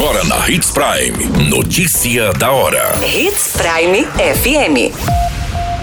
[0.00, 1.50] Agora na Hits Prime.
[1.50, 2.98] Notícia da hora.
[3.04, 4.96] Hits Prime FM.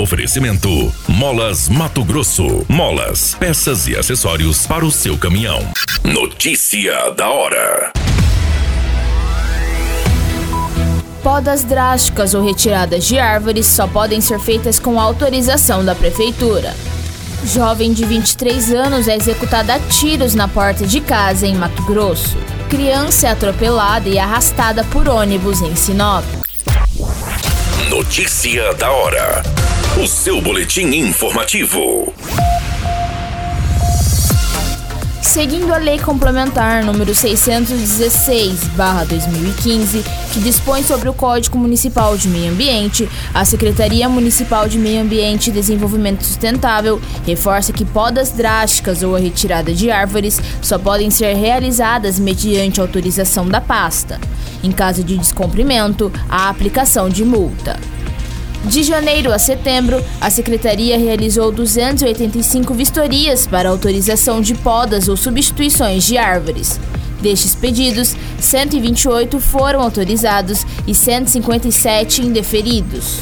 [0.00, 2.64] Oferecimento: Molas Mato Grosso.
[2.70, 5.60] Molas, peças e acessórios para o seu caminhão.
[6.02, 7.92] Notícia da hora.
[11.22, 16.74] Podas drásticas ou retiradas de árvores só podem ser feitas com autorização da prefeitura.
[17.44, 22.38] Jovem de 23 anos é executada a tiros na porta de casa em Mato Grosso.
[22.68, 26.22] Criança é atropelada e arrastada por ônibus em Sinop.
[27.88, 29.42] Notícia da hora.
[29.96, 32.12] O seu boletim informativo.
[35.38, 40.02] Seguindo a Lei Complementar número 616/2015,
[40.32, 45.50] que dispõe sobre o Código Municipal de Meio Ambiente, a Secretaria Municipal de Meio Ambiente
[45.50, 51.36] e Desenvolvimento Sustentável reforça que podas drásticas ou a retirada de árvores só podem ser
[51.36, 54.20] realizadas mediante autorização da pasta.
[54.64, 57.78] Em caso de descumprimento, a aplicação de multa.
[58.64, 66.04] De janeiro a setembro, a Secretaria realizou 285 vistorias para autorização de podas ou substituições
[66.04, 66.78] de árvores.
[67.22, 73.20] Destes pedidos, 128 foram autorizados e 157 indeferidos.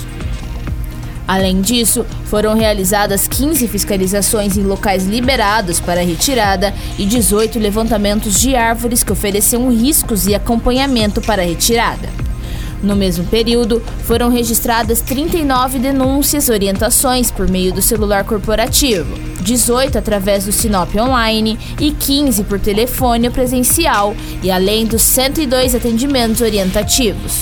[1.29, 8.55] Além disso, foram realizadas 15 fiscalizações em locais liberados para retirada e 18 levantamentos de
[8.55, 12.26] árvores que ofereciam riscos e acompanhamento para retirada.
[12.83, 20.45] No mesmo período, foram registradas 39 denúncias, orientações por meio do celular corporativo, 18 através
[20.45, 27.33] do Sinop Online e 15 por telefone ou presencial, e além dos 102 atendimentos orientativos.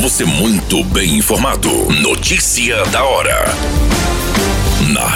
[0.00, 1.68] Você muito bem informado.
[2.00, 3.89] Notícia da hora.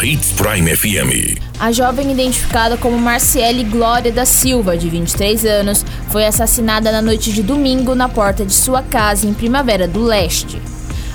[0.05, 1.41] Hits Prime FM.
[1.59, 7.33] A jovem identificada como Marciele Glória da Silva, de 23 anos, foi assassinada na noite
[7.33, 10.61] de domingo na porta de sua casa em Primavera do Leste.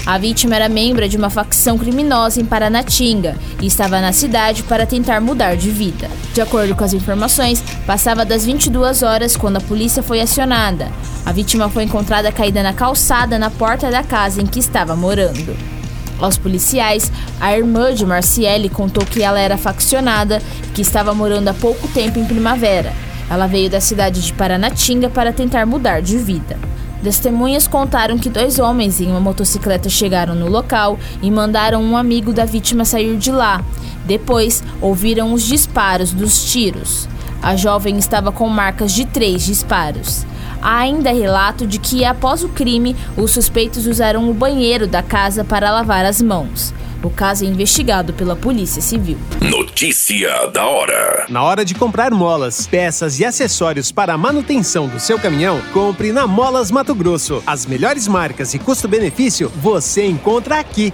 [0.08, 4.88] A vítima era membro de uma facção criminosa em Paranatinga e estava na cidade para
[4.88, 6.10] tentar mudar de vida.
[6.34, 10.92] De acordo com as informações, passava das 22 horas quando a polícia foi acionada.
[11.28, 15.79] A vítima foi encontrada caída na calçada na porta da casa em que estava morando.
[16.22, 21.48] Aos policiais, a irmã de Marciele contou que ela era faccionada e que estava morando
[21.48, 22.94] há pouco tempo em Primavera.
[23.30, 26.58] Ela veio da cidade de Paranatinga para tentar mudar de vida.
[27.04, 32.34] Testemunhas contaram que dois homens em uma motocicleta chegaram no local e mandaram um amigo
[32.34, 33.64] da vítima sair de lá.
[34.06, 37.08] Depois, ouviram os disparos dos tiros.
[37.42, 40.26] A jovem estava com marcas de três disparos.
[40.62, 45.44] Há ainda relato de que, após o crime, os suspeitos usaram o banheiro da casa
[45.44, 46.74] para lavar as mãos.
[47.02, 49.18] O caso é investigado pela Polícia Civil.
[49.40, 51.26] Notícia da hora.
[51.30, 56.12] Na hora de comprar molas, peças e acessórios para a manutenção do seu caminhão, compre
[56.12, 57.42] na Molas Mato Grosso.
[57.48, 60.94] As melhores marcas e custo-benefício você encontra aqui.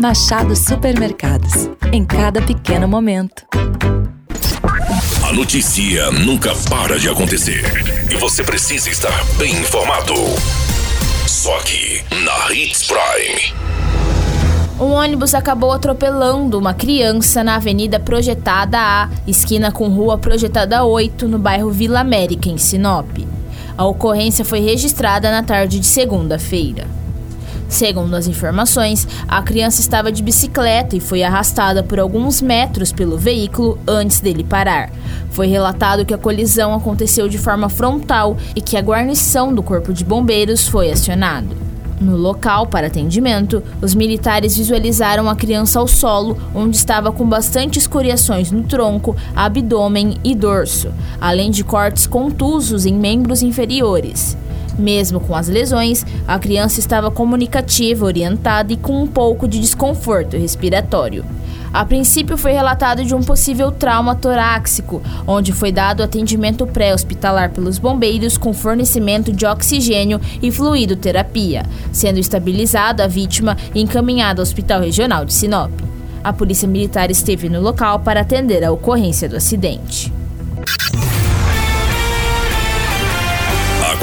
[0.00, 1.70] Machado Supermercados.
[1.90, 3.46] Em cada pequeno momento.
[5.26, 7.64] A notícia nunca para de acontecer.
[8.10, 10.12] E você precisa estar bem informado.
[11.26, 13.54] Só aqui, na Hits Prime.
[14.78, 21.26] Um ônibus acabou atropelando uma criança na Avenida Projetada A, esquina com Rua Projetada 8,
[21.26, 23.08] no bairro Vila América, em Sinop.
[23.78, 26.86] A ocorrência foi registrada na tarde de segunda-feira.
[27.68, 33.18] Segundo as informações, a criança estava de bicicleta e foi arrastada por alguns metros pelo
[33.18, 34.90] veículo antes dele parar.
[35.30, 39.92] Foi relatado que a colisão aconteceu de forma frontal e que a guarnição do Corpo
[39.92, 41.66] de Bombeiros foi acionado.
[42.00, 47.78] No local para atendimento, os militares visualizaram a criança ao solo, onde estava com bastante
[47.78, 54.36] escoriações no tronco, abdômen e dorso, além de cortes contusos em membros inferiores.
[54.78, 60.36] Mesmo com as lesões, a criança estava comunicativa, orientada e com um pouco de desconforto
[60.36, 61.24] respiratório.
[61.72, 67.78] A princípio foi relatado de um possível trauma torácico, onde foi dado atendimento pré-hospitalar pelos
[67.78, 74.44] bombeiros com fornecimento de oxigênio e fluido terapia, sendo estabilizada a vítima e encaminhada ao
[74.44, 75.70] Hospital Regional de Sinop.
[76.22, 80.12] A Polícia Militar esteve no local para atender a ocorrência do acidente.